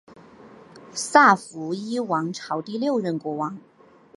[0.95, 3.59] 萨伏伊王朝第六任国王。